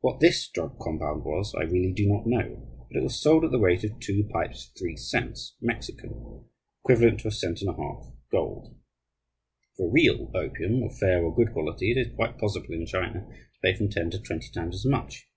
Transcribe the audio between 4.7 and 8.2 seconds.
three cents, Mexican, equivalent to a cent and a half,